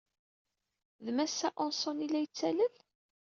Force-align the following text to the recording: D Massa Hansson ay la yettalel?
D 1.05 1.07
Massa 1.17 1.47
Hansson 1.59 2.03
ay 2.05 2.09
la 2.09 2.19
yettalel? 2.23 2.73